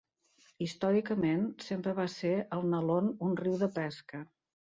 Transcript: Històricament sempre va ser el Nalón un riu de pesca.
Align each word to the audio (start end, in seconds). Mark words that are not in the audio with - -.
Històricament 0.67 1.43
sempre 1.65 1.93
va 2.01 2.07
ser 2.15 2.33
el 2.59 2.65
Nalón 2.71 3.13
un 3.27 3.39
riu 3.45 3.59
de 3.65 3.73
pesca. 3.79 4.23